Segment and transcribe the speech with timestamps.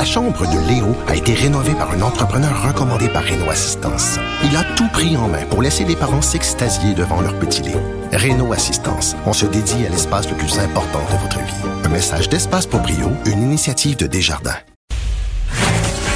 [0.00, 4.18] La chambre de Léo a été rénovée par un entrepreneur recommandé par Renault Assistance.
[4.42, 7.82] Il a tout pris en main pour laisser les parents s'extasier devant leur petit Léo.
[8.10, 11.84] Renault Assistance, on se dédie à l'espace le plus important de votre vie.
[11.84, 14.56] Un message d'Espace pour Brio, une initiative de Desjardins.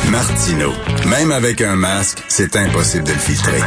[0.09, 0.73] Martino,
[1.07, 3.61] même avec un masque, c'est impossible de le filtrer.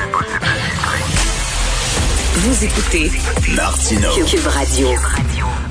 [2.37, 3.11] Vous écoutez
[3.55, 4.09] Martino.
[4.25, 4.87] Cube Radio.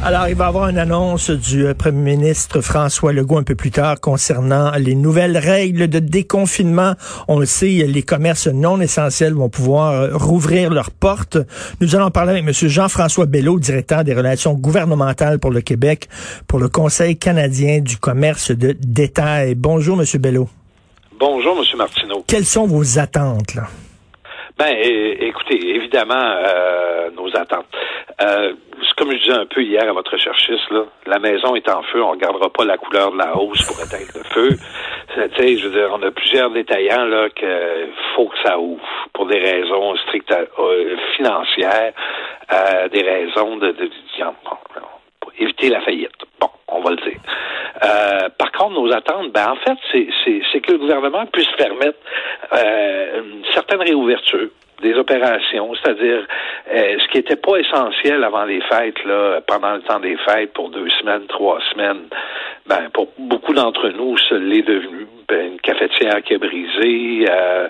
[0.08, 3.56] Alors, il va y avoir une annonce du euh, premier ministre François Legault un peu
[3.56, 6.92] plus tard concernant les nouvelles règles de déconfinement.
[7.26, 11.38] On le sait, les commerces non essentiels vont pouvoir euh, rouvrir leurs portes.
[11.80, 12.52] Nous allons parler avec M.
[12.52, 16.06] Jean-François Bello, directeur des relations gouvernementales pour le Québec,
[16.46, 19.56] pour le Conseil canadien du commerce de détail.
[19.56, 20.06] Bonjour, M.
[20.20, 20.48] Bello.
[21.18, 21.78] Bonjour, M.
[21.78, 22.22] Martineau.
[22.28, 23.64] Quelles sont vos attentes, là?
[24.58, 24.74] Ben,
[25.20, 27.66] écoutez, évidemment, euh, nos attentes.
[28.22, 28.54] Euh,
[28.96, 32.02] comme je disais un peu hier à votre recherchiste, là, la maison est en feu,
[32.02, 34.56] on regardera pas la couleur de la hausse pour éteindre le feu.
[35.36, 39.26] Tu je veux dire, on a plusieurs détaillants là que faut que ça ouvre pour
[39.26, 41.92] des raisons strictes euh, financières,
[42.52, 43.90] euh, des raisons de, de,
[45.20, 46.12] pour éviter la faillite.
[46.40, 47.20] Bon, on va le dire.
[47.84, 51.98] Euh, par contre, nos attentes, ben en fait, c'est que le gouvernement puisse permettre
[52.52, 54.48] euh, une certaine réouverture
[54.82, 56.26] des opérations, c'est-à-dire
[56.72, 60.52] euh, ce qui n'était pas essentiel avant les fêtes, là, pendant le temps des fêtes,
[60.52, 62.08] pour deux semaines, trois semaines,
[62.66, 65.06] ben pour beaucoup d'entre nous, ce l'est devenu.
[65.28, 67.68] Ben, une cafetière qui est brisée, euh,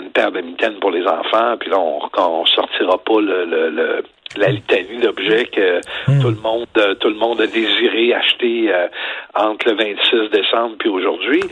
[0.00, 4.02] une paire de mitaines pour les enfants, puis là, on, on sortira pas le, le
[4.36, 6.20] la litanie d'objets que hmm.
[6.20, 8.86] tout le monde euh, tout le monde a désiré acheter euh,
[9.34, 11.42] entre le 26 décembre puis aujourd'hui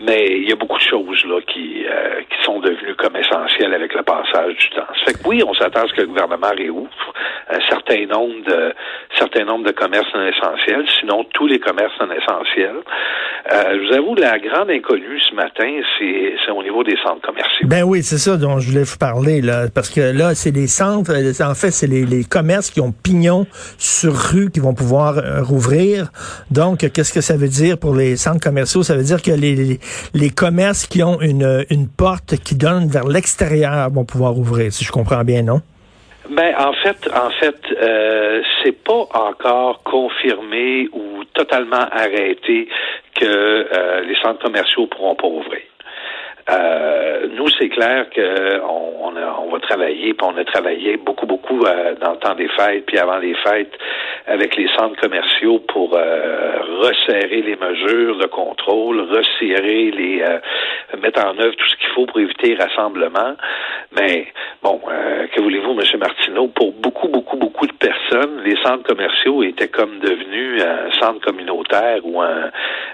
[0.00, 3.74] mais il y a beaucoup de choses là qui euh, qui sont devenues comme essentielles
[3.74, 4.86] avec le passage du temps.
[4.98, 7.12] Ça fait que oui, on s'attend à ce que le gouvernement réouvre
[7.50, 8.74] un certain nombre de
[9.18, 12.80] certain nombre de commerces non essentiels, sinon tous les commerces non essentiels.
[13.52, 17.66] Je vous avoue la grande inconnue ce matin, c'est c'est au niveau des centres commerciaux.
[17.68, 20.66] Ben oui, c'est ça dont je voulais vous parler là parce que là c'est des
[20.66, 23.46] centres en fait c'est les commerces qui ont pignon
[23.78, 26.10] sur rue qui vont pouvoir euh, rouvrir.
[26.50, 28.82] Donc, qu'est-ce que ça veut dire pour les centres commerciaux?
[28.82, 29.78] Ça veut dire que les,
[30.14, 34.84] les, commerces qui ont une, une porte qui donne vers l'extérieur vont pouvoir ouvrir, si
[34.84, 35.60] je comprends bien, non?
[36.30, 42.68] Ben en fait, en fait, euh, c'est pas encore confirmé ou totalement arrêté
[43.22, 45.62] que euh, les centres commerciaux pourront pas ouvrir.
[46.50, 51.64] Euh, nous, c'est clair qu'on on, on va travailler, puis on a travaillé beaucoup, beaucoup
[51.64, 53.72] euh, dans le temps des fêtes, puis avant les fêtes,
[54.26, 60.24] avec les centres commerciaux pour euh, resserrer les mesures de contrôle, resserrer les,
[61.00, 63.34] mettre en œuvre tout ce qu'il faut pour éviter les rassemblements.
[63.98, 64.26] Mais
[64.62, 64.80] bon,
[65.32, 65.98] que voulez-vous, M.
[65.98, 71.20] Martineau, pour beaucoup, beaucoup, beaucoup de personnes, les centres commerciaux étaient comme devenus un centre
[71.20, 72.50] communautaire ou un,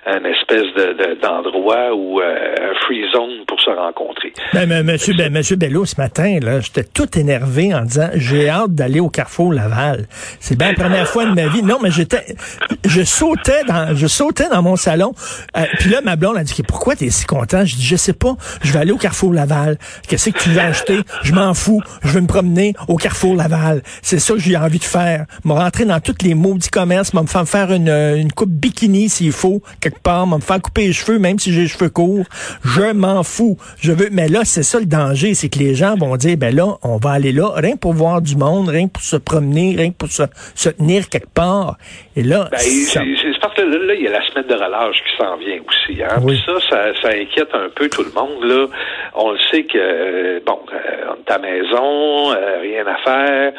[0.07, 4.33] un espèce de, d'endroit ou un free zone pour se rencontrer.
[4.53, 8.49] Ben, mais, monsieur, ben, monsieur Bello, ce matin, là, j'étais tout énervé en disant j'ai
[8.49, 10.07] hâte d'aller au Carrefour Laval.
[10.41, 11.63] C'est bien la première fois de ma vie.
[11.63, 12.37] Non, mais j'étais
[12.85, 15.13] je sautais dans je sautais dans mon salon.
[15.57, 17.65] Euh, puis là, ma blonde a dit pourquoi t'es si content?
[17.65, 19.79] Je dis je sais pas, je vais aller au Carrefour Laval.
[20.07, 21.01] Qu'est-ce que tu veux acheter?
[21.23, 21.83] Je m'en fous.
[22.03, 23.83] Je veux me promener au Carrefour Laval.
[24.03, 25.27] C'est ça que j'ai envie de faire.
[25.45, 29.33] Me rentrer dans tous les maudits commerces, me faire faire une, une coupe bikini s'il
[29.33, 32.27] faut, quelque part, me faire couper les cheveux, même si j'ai les cheveux courts.
[32.65, 33.57] Je m'en fou.
[33.81, 36.55] Je veux, mais là, c'est ça le danger, c'est que les gens vont dire, ben
[36.55, 39.91] là, on va aller là, rien pour voir du monde, rien pour se promener, rien
[39.91, 40.25] pour se,
[40.71, 41.77] tenir quelque part.
[42.17, 43.01] Et là, ben, c'est
[43.41, 46.03] parce que là, il y a la semaine de relâche qui s'en vient aussi.
[46.03, 46.21] Hein?
[46.27, 48.45] Puis ça, ça, inquiète un peu tout le monde.
[48.45, 48.67] Là,
[49.15, 53.53] on le sait que euh, bon, euh, on est à maison, euh, rien à faire.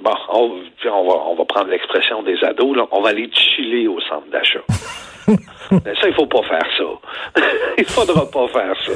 [0.00, 0.50] bon, on,
[0.86, 2.76] on, va, on va prendre l'expression des ados.
[2.76, 4.60] Là, on va aller chiller au centre d'achat.
[5.84, 7.40] Mais ça, il faut pas faire ça.
[7.78, 8.92] il faudra pas faire ça.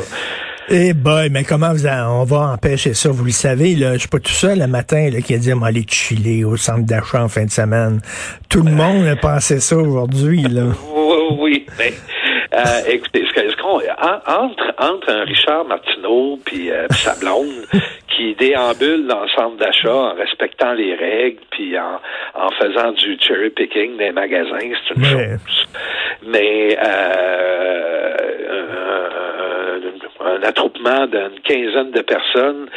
[0.69, 3.11] Eh boy, mais comment vous on va empêcher ça?
[3.11, 5.53] Vous le savez, là, je suis pas tout seul le matin là, qui a dit
[5.53, 8.01] on va aller chiller au centre d'achat en fin de semaine.
[8.49, 10.43] Tout le monde a pensé ça aujourd'hui.
[10.43, 10.65] Là.
[10.97, 11.67] oui, oui.
[11.79, 11.93] Mais,
[12.57, 17.67] euh, écoutez, ce qu'on, entre, entre un Richard Martineau puis euh, sa blonde,
[18.17, 22.01] qui déambule dans le centre d'achat en respectant les règles puis en,
[22.35, 24.59] en faisant du cherry picking des magasins,
[24.89, 25.67] c'est une chose.
[26.27, 27.96] Mais euh,
[30.27, 32.69] un, attroupement d'une quinzaine de personnes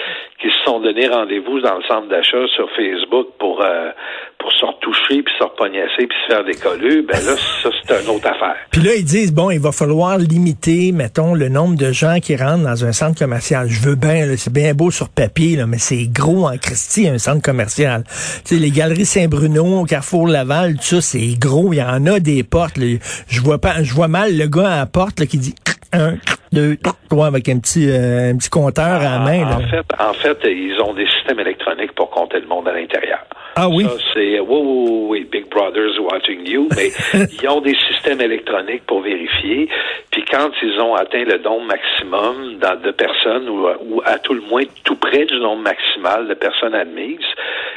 [0.42, 3.92] qui se sont donné rendez-vous dans le centre d'achat sur Facebook pour euh,
[4.40, 8.10] pour se retoucher, puis se repognasser, puis se faire décoller, ben là, ça, c'est une
[8.10, 8.56] autre affaire.
[8.72, 12.38] Puis là, ils disent, bon, il va falloir limiter, mettons, le nombre de gens qui
[12.38, 13.68] rentrent dans un centre commercial.
[13.68, 17.18] Je veux bien, c'est bien beau sur papier, là, mais c'est gros en Christie, un
[17.18, 18.04] centre commercial.
[18.46, 21.74] Tu sais, les galeries Saint-Bruno, Carrefour Laval, tout ça, c'est gros.
[21.74, 22.80] Il y en a des portes.
[23.28, 25.56] Je vois pas, je vois mal le gars à la porte là, qui dit
[25.92, 26.16] un,
[26.52, 26.78] deux,
[27.10, 29.44] trois, avec un petit, euh, un petit compteur à la main.
[29.46, 29.68] En là.
[29.68, 33.20] fait, en fait, ils ont des systèmes électroniques pour compter le monde à l'intérieur.
[33.56, 33.86] Ah oui?
[34.14, 36.92] C'est, oui, oui, oui, Big Brother's watching you, mais
[37.42, 39.68] ils ont des systèmes électroniques pour vérifier.
[40.12, 44.34] Puis quand ils ont atteint le nombre maximum dans- de personnes, ou, ou à tout
[44.34, 47.20] le moins tout près du nombre maximal de personnes admises,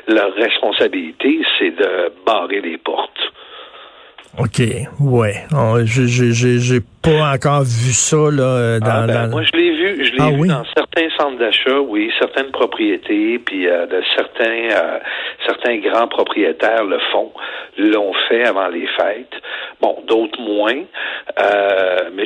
[0.07, 3.19] leur responsabilité, c'est de barrer les portes.
[4.39, 4.63] OK,
[5.01, 5.35] ouais.
[5.85, 10.12] J'ai pas encore vu ça là, dans, Ah, ben, dans- Moi, je l'ai vu, je
[10.12, 10.49] l'ai Ah vu oui?
[10.49, 14.99] dans certains centres d'achat, oui, certaines propriétés, puis euh, de certains euh,
[15.46, 17.32] certains grands propriétaires le font,
[17.78, 19.32] l'ont fait avant les fêtes.
[19.81, 20.76] Bon, d'autres moins,
[21.40, 22.25] euh, mais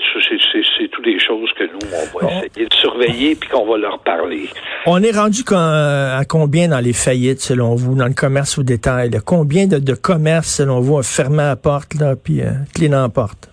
[0.79, 2.41] c'est toutes des choses que nous on va Bon.
[2.43, 4.49] essayer de surveiller puis qu'on va leur parler.
[4.87, 9.11] On est rendu à combien dans les faillites, selon vous, dans le commerce au détail?
[9.11, 9.19] là?
[9.25, 13.03] Combien de, de commerces, selon vous, ont fermé la porte, là, puis euh, clé dans
[13.03, 13.49] la porte?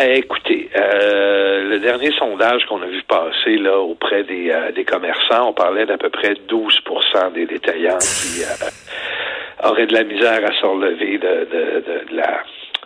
[0.00, 0.22] Eh,
[0.76, 5.52] euh, le dernier sondage qu'on a vu passer là auprès des, euh, des commerçants, on
[5.52, 10.66] parlait d'à peu près 12% des détaillants qui euh, auraient de la misère à se
[10.66, 11.46] relever de,
[12.12, 12.42] la,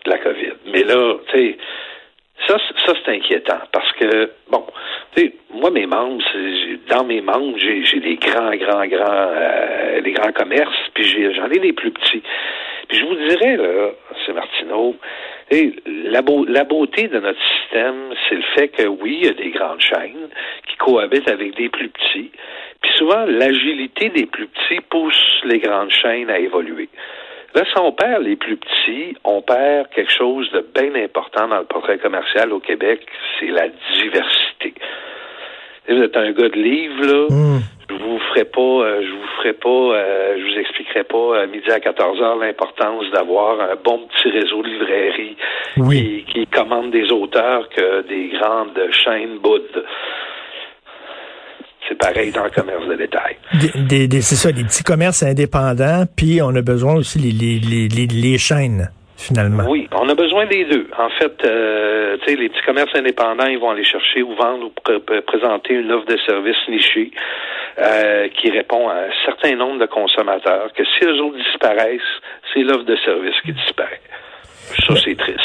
[0.07, 0.53] la COVID.
[0.73, 1.59] Mais là, tu sais,
[2.47, 2.57] ça,
[2.87, 4.65] ça c'est inquiétant parce que, bon,
[5.15, 6.23] tu sais, moi, mes membres,
[6.89, 9.31] dans mes membres, j'ai des grands, grands, grands,
[10.03, 12.23] des grands commerces, puis j'en ai des plus petits.
[12.89, 13.91] Puis je vous dirais, là,
[14.25, 14.97] c'est Martineau,
[15.87, 19.35] la, beau- la beauté de notre système, c'est le fait que oui, il y a
[19.35, 20.29] des grandes chaînes
[20.69, 22.31] qui cohabitent avec des plus petits.
[22.81, 26.89] Puis souvent, l'agilité des plus petits pousse les grandes chaînes à évoluer.
[27.55, 31.59] Là, si on perd les plus petits, on perd quelque chose de bien important dans
[31.59, 33.07] le portrait commercial au Québec,
[33.39, 34.73] c'est la diversité.
[35.87, 37.59] Si vous êtes un gars de livres, là, Hmm.
[37.99, 41.47] Je vous ferai pas, euh, je vous ferai pas, euh, je vous expliquerai pas à
[41.47, 45.37] midi à 14 heures l'importance d'avoir un bon petit réseau de librairies
[45.79, 46.25] Oui.
[46.29, 49.85] qui, qui commande des auteurs que des grandes chaînes boudent.
[51.89, 53.37] C'est pareil dans le commerce de détail.
[53.61, 57.33] Des, des- des- c'est ça, des petits commerces indépendants, puis on a besoin aussi les,
[57.33, 58.89] les, les, les, les chaînes,
[59.23, 59.65] finalement?
[59.69, 60.87] Oui, on a besoin des deux.
[60.99, 64.67] En fait, euh, tu sais, les petits commerces indépendants, ils vont aller chercher ou vendre
[64.67, 67.11] ou pr- pr- présenter une offre de service nichée
[67.79, 70.69] euh, qui répond à un certain nombre de consommateurs.
[70.77, 72.01] Que si eux autres disparaissent,
[72.53, 74.01] c'est l'offre de service qui disparaît.
[74.87, 75.39] Ça, c'est triste.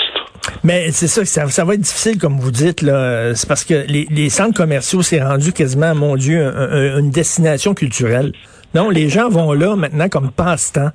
[0.64, 3.36] Mais c'est ça, ça, ça va être difficile, comme vous dites, là.
[3.36, 7.12] C'est parce que les, les centres commerciaux, c'est rendu quasiment, mon Dieu, un- un- une
[7.12, 8.32] destination culturelle.
[8.78, 10.92] Non, les gens vont là maintenant comme passe-temps.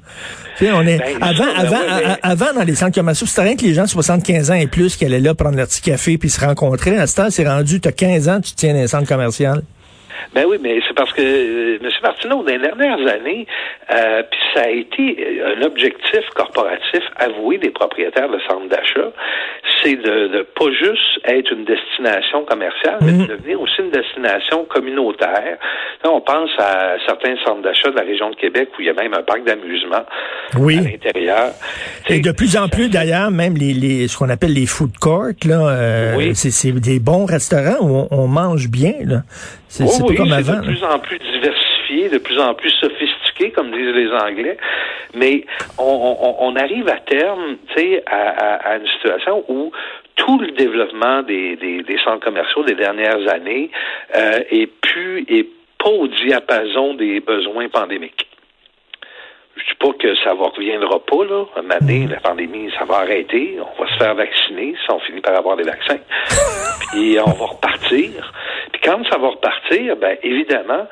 [0.58, 2.94] Tu sais, on est Ben, avant, ben avant, ouais, mais- a- avant dans les centres
[2.94, 5.56] commerciaux, c'était rien que les gens de 75 ans et plus qui allaient là prendre
[5.56, 6.96] leur petit café puis se rencontrer.
[6.96, 9.62] À ce temps, c'est rendu, t'as 15 ans, tu tiens un centre commercial.
[10.34, 11.90] Ben oui, mais c'est parce que euh, M.
[12.02, 13.46] Martineau, dans les dernières années,
[13.92, 19.10] euh, puis ça a été euh, un objectif corporatif avoué des propriétaires de centres d'achat,
[19.82, 24.64] c'est de, de pas juste être une destination commerciale, mais de devenir aussi une destination
[24.64, 25.58] communautaire.
[26.04, 28.90] Là, on pense à certains centres d'achat de la région de Québec où il y
[28.90, 30.04] a même un parc d'amusement
[30.58, 30.78] Oui.
[30.78, 31.50] à l'intérieur.
[32.08, 35.32] Et de plus en plus, d'ailleurs, même les, les ce qu'on appelle les food courts,
[35.44, 36.34] là, euh, Oui.
[36.34, 38.94] c'est, c'est des bons restaurants où on, on mange bien.
[39.04, 39.22] Là.
[39.68, 40.60] C'est, oui, pas comme avant.
[40.60, 41.71] de plus en plus diversifié,
[42.10, 44.56] de plus en plus sophistiqué, comme disent les Anglais.
[45.14, 45.44] Mais
[45.78, 45.82] on,
[46.20, 49.72] on- on arrive à terme, tu sais, à, à- à une situation où
[50.16, 53.70] tout le développement des, des- des centres commerciaux des dernières années
[54.16, 55.46] euh, est plus est
[55.78, 58.26] pas au diapason des besoins pandémiques.
[59.56, 61.44] Je dis pas que ça ne reviendra pas, là.
[61.56, 63.58] Un moment donné, la pandémie, ça va arrêter.
[63.60, 65.98] On va se faire vacciner si on finit par avoir des vaccins.
[66.92, 68.32] Puis on va repartir.
[68.72, 70.86] Puis quand ça va repartir, ben évidemment,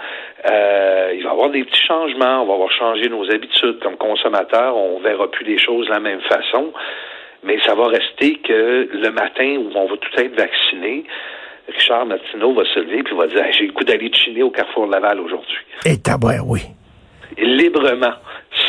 [0.49, 2.43] euh, il va y avoir des petits changements.
[2.43, 4.77] On va avoir changé nos habitudes comme consommateurs.
[4.77, 6.73] On verra plus les choses de la même façon.
[7.43, 11.05] Mais ça va rester que le matin où on va tout être vacciné,
[11.69, 14.51] Richard Martineau va se lever puis va dire Hey, j'ai le goût d'aller chiner au
[14.51, 15.59] Carrefour Laval aujourd'hui.
[15.87, 16.61] Et tabouin, oui.
[17.39, 18.15] Librement,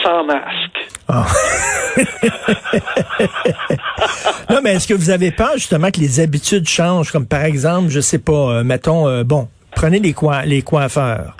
[0.03, 0.87] sans masque.
[1.07, 1.25] Ah.
[4.49, 7.89] non, mais est-ce que vous avez peur justement que les habitudes changent, comme par exemple,
[7.89, 10.13] je sais pas, euh, mettons, euh, bon, prenez les,
[10.45, 11.35] les coiffeurs.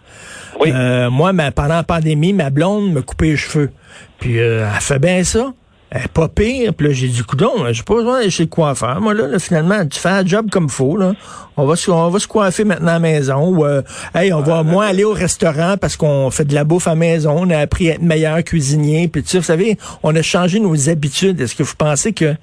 [0.62, 0.72] Oui.
[0.74, 3.72] Euh, moi, ma, pendant la pandémie, ma blonde me coupait les cheveux.
[4.20, 5.52] Puis euh, elle fait bien ça.
[5.94, 6.74] Eh, pas pire.
[6.74, 9.02] Puis là, j'ai dit, coudon, j'ai pas besoin d'aller chez le coiffeur.
[9.02, 11.14] Moi, là, là, finalement, tu fais un job comme faut, là.
[11.58, 13.50] On va, se- on va se coiffer maintenant à la maison.
[13.50, 13.82] Ou, euh,
[14.16, 16.96] hey, on va moins aller au restaurant parce qu'on fait de la bouffe à la
[16.96, 17.36] maison.
[17.38, 19.10] On a appris à être meilleur cuisinier.
[19.10, 21.42] Puis tu sais, vous savez, on a changé nos habitudes.
[21.42, 22.36] Est-ce que vous pensez que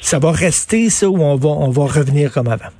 [0.00, 2.70] ça va rester, ça, ou on va, on va revenir comme avant?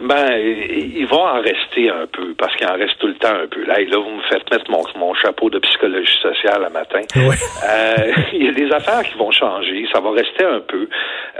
[0.00, 3.46] Ben, il va en rester un peu, parce qu'il en reste tout le temps un
[3.46, 3.64] peu.
[3.64, 7.02] Là, là vous me faites mettre mon, mon chapeau de psychologie sociale à matin.
[7.16, 7.36] Ouais.
[7.68, 10.88] Euh, il y a des affaires qui vont changer, ça va rester un peu.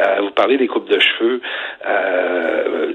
[0.01, 1.41] Euh, vous parlez des coupes de cheveux.
[1.87, 2.93] Euh,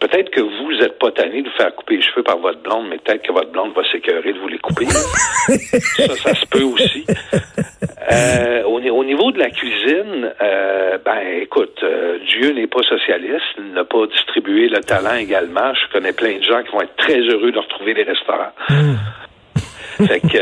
[0.00, 2.86] peut-être que vous n'êtes pas tanné de vous faire couper les cheveux par votre blonde,
[2.88, 4.86] mais peut-être que votre blonde va s'écœurer de vous les couper.
[4.88, 7.04] ça, ça se peut aussi.
[8.12, 11.82] Euh, au, ni- au niveau de la cuisine, euh, ben écoute,
[12.28, 15.72] Dieu n'est pas socialiste, il n'a pas distribué le talent également.
[15.74, 18.52] Je connais plein de gens qui vont être très heureux de retrouver des restaurants.
[20.06, 20.36] Fait que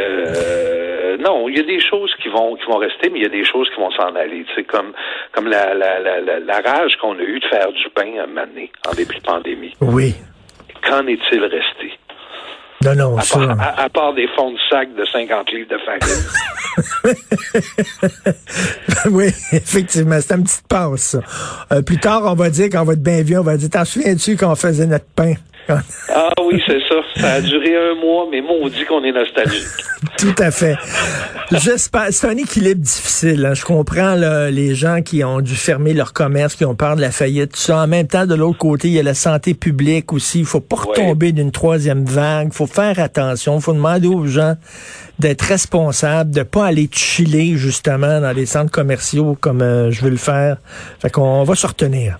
[1.13, 3.27] euh, non, il y a des choses qui vont qui vont rester, mais il y
[3.27, 4.45] a des choses qui vont s'en aller.
[4.69, 4.93] Comme
[5.33, 8.27] comme la la, la, la, la rage qu'on a eue de faire du pain à
[8.47, 9.75] donné, en début de pandémie.
[9.81, 10.15] Oui.
[10.87, 11.93] Qu'en est-il resté?
[12.85, 13.39] Non, non, À ça.
[13.39, 17.13] part, à- à part des fonds de sac de 50 livres de farine.
[19.11, 21.17] oui, effectivement, c'est une petite passe.
[21.73, 23.71] Euh, plus tard, on va dire, quand on va être bien vieux, on va dire,
[23.71, 25.35] t'en souviens-tu quand on faisait notre pain?
[25.69, 26.97] Ah oui, c'est ça.
[27.17, 29.67] Ça a duré un mois, mais maudit qu'on est nostalgique.
[30.19, 30.77] Tout à fait.
[31.53, 32.07] J'espère.
[32.11, 33.47] C'est un équilibre difficile.
[33.47, 33.55] hein.
[33.55, 37.01] Je comprends là, les gens qui ont dû fermer leur commerce, qui ont peur de
[37.01, 37.79] la faillite, tout ça.
[37.79, 40.41] En même temps, de l'autre côté, il y a la santé publique aussi.
[40.41, 42.49] Il faut pas retomber d'une troisième vague.
[42.53, 43.57] Il faut faire attention.
[43.57, 44.57] Il faut demander aux gens
[45.19, 50.11] d'être responsables, de pas aller chiller justement dans les centres commerciaux comme euh, je veux
[50.11, 50.57] le faire.
[51.01, 52.19] Fait qu'on va se retenir.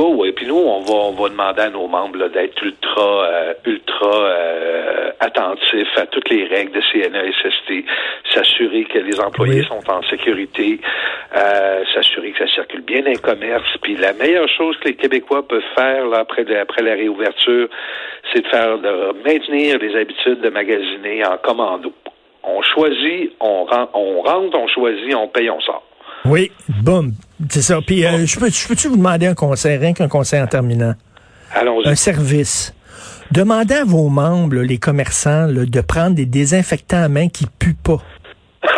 [0.00, 3.52] Oh oui, puis nous, on va, on va demander à nos membres d'être ultra, euh,
[3.66, 7.84] ultra euh, attentifs à toutes les règles de CNESST,
[8.32, 9.66] s'assurer que les employés Oui.
[9.66, 10.78] sont en sécurité,
[11.34, 13.76] euh, s'assurer que ça circule bien dans les commerces.
[13.82, 17.68] Puis la meilleure chose que les Québécois peuvent faire là, après, la- après la réouverture,
[18.32, 21.92] c'est de faire de maintenir les habitudes de magasiner en commando.
[22.44, 25.82] On choisit, on, ren- on rentre, on choisit, on paye, on sort.
[26.24, 26.52] Oui,
[26.84, 27.10] boum.
[27.48, 27.78] C'est ça.
[27.86, 30.94] Puis euh, je peux, peux-tu vous demander un conseil, rien qu'un conseil en terminant?
[31.54, 31.88] Allons-y.
[31.88, 32.74] un service.
[33.30, 37.46] Demandez à vos membres, là, les commerçants, là, de prendre des désinfectants à main qui
[37.58, 38.02] puent pas.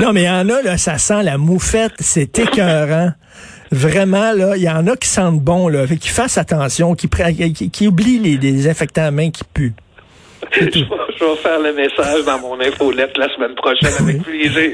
[0.00, 3.12] non, mais il y en a, là, ça sent la moufette, c'est écœurant.
[3.70, 7.70] Vraiment, là, il y en a qui sentent bon, là, qu'ils fassent attention, qui, qui,
[7.70, 9.74] qui oublient les désinfectants à main qui puent.
[10.52, 14.72] Je vais, je vais faire le message dans mon infolette la semaine prochaine avec plaisir.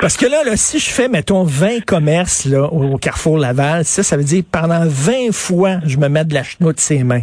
[0.00, 4.02] Parce que là, là, si je fais, mettons, 20 commerces là, au Carrefour Laval, ça,
[4.02, 7.22] ça veut dire pendant 20 fois, je me mets de la chenoute ses mains.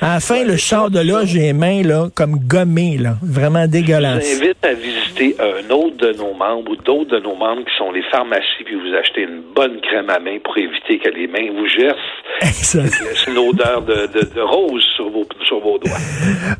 [0.00, 3.62] À la fin, le char de là, j'ai les mains là, comme gommées, là, vraiment
[3.62, 4.24] Je dégueulasse.
[4.36, 5.01] vous invite à visiter
[5.38, 8.74] un autre de nos membres ou d'autres de nos membres qui sont les pharmacies, puis
[8.74, 11.96] vous achetez une bonne crème à main pour éviter que les mains vous gercent.
[12.42, 15.98] Laisse une odeur de, de, de rose sur vos, sur vos doigts.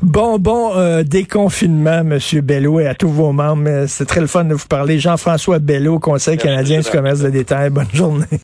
[0.01, 3.67] Bon, bon euh, déconfinement, Monsieur Bello, et à tous vos membres.
[3.67, 4.99] Euh, C'est très le fun de vous parler.
[4.99, 7.69] Jean-François Bello, Conseil Merci, canadien du commerce de détail.
[7.69, 8.39] Bonne journée.